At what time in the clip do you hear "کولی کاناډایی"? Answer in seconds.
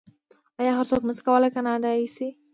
1.27-2.07